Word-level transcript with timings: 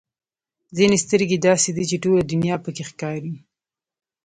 ځینې 0.77 0.97
سترګې 1.05 1.37
داسې 1.47 1.69
دي 1.75 1.83
چې 1.89 1.97
ټوله 2.03 2.21
دنیا 2.31 2.55
پکې 2.63 2.83
ښکاري. 2.89 3.35